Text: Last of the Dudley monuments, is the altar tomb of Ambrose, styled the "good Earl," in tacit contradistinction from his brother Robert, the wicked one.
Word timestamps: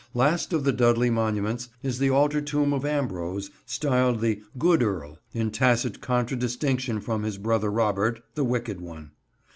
Last 0.15 0.51
of 0.51 0.63
the 0.63 0.71
Dudley 0.71 1.11
monuments, 1.11 1.69
is 1.83 1.99
the 1.99 2.09
altar 2.09 2.41
tomb 2.41 2.73
of 2.73 2.85
Ambrose, 2.87 3.51
styled 3.67 4.19
the 4.19 4.41
"good 4.57 4.81
Earl," 4.81 5.19
in 5.31 5.51
tacit 5.51 6.01
contradistinction 6.01 6.99
from 7.01 7.21
his 7.21 7.37
brother 7.37 7.69
Robert, 7.71 8.23
the 8.33 8.43
wicked 8.43 8.81
one. 8.81 9.11